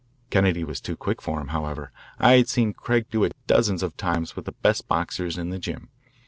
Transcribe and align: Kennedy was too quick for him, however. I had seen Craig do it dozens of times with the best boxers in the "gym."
Kennedy 0.31 0.63
was 0.63 0.81
too 0.81 0.95
quick 0.97 1.21
for 1.21 1.39
him, 1.39 1.49
however. 1.49 1.91
I 2.17 2.31
had 2.37 2.49
seen 2.49 2.73
Craig 2.73 3.05
do 3.11 3.23
it 3.23 3.35
dozens 3.45 3.83
of 3.83 3.95
times 3.97 4.35
with 4.35 4.45
the 4.45 4.51
best 4.51 4.87
boxers 4.87 5.37
in 5.37 5.51
the 5.51 5.59
"gym." 5.59 5.89